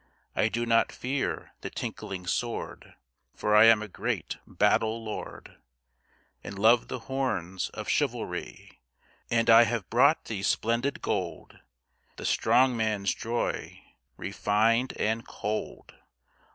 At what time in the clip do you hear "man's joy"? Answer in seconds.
12.75-13.83